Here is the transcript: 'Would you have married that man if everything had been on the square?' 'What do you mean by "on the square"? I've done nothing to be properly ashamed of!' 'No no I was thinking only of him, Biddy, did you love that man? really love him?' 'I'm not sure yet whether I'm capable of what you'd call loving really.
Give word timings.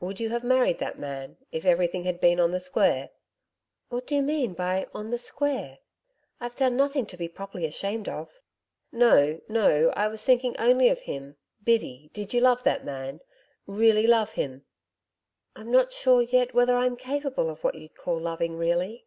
'Would 0.00 0.18
you 0.18 0.30
have 0.30 0.42
married 0.44 0.78
that 0.78 0.98
man 0.98 1.36
if 1.52 1.66
everything 1.66 2.04
had 2.04 2.22
been 2.22 2.40
on 2.40 2.52
the 2.52 2.58
square?' 2.58 3.10
'What 3.90 4.06
do 4.06 4.14
you 4.14 4.22
mean 4.22 4.54
by 4.54 4.86
"on 4.94 5.10
the 5.10 5.18
square"? 5.18 5.80
I've 6.40 6.56
done 6.56 6.74
nothing 6.74 7.04
to 7.04 7.18
be 7.18 7.28
properly 7.28 7.66
ashamed 7.66 8.08
of!' 8.08 8.30
'No 8.92 9.42
no 9.46 9.90
I 9.90 10.08
was 10.08 10.24
thinking 10.24 10.56
only 10.58 10.88
of 10.88 11.00
him, 11.00 11.36
Biddy, 11.62 12.08
did 12.14 12.32
you 12.32 12.40
love 12.40 12.64
that 12.64 12.86
man? 12.86 13.20
really 13.66 14.06
love 14.06 14.32
him?' 14.32 14.64
'I'm 15.54 15.70
not 15.70 15.92
sure 15.92 16.22
yet 16.22 16.54
whether 16.54 16.74
I'm 16.78 16.96
capable 16.96 17.50
of 17.50 17.62
what 17.62 17.74
you'd 17.74 17.94
call 17.94 18.18
loving 18.18 18.56
really. 18.56 19.04